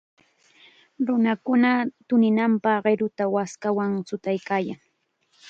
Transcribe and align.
Nunakuna 1.05 1.69
tuninanpaq 2.07 2.77
qiruta 2.85 3.23
waskawan 3.35 3.91
chutaykaayan. 4.07 4.79